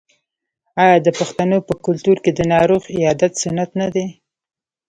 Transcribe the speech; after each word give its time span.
آیا 0.83 0.97
د 1.01 1.07
پښتنو 1.19 1.57
په 1.67 1.73
کلتور 1.85 2.17
کې 2.23 2.31
د 2.33 2.39
ناروغ 2.53 2.81
عیادت 2.97 3.31
سنت 3.41 3.69
نه 3.81 3.87
دی؟ 3.93 4.05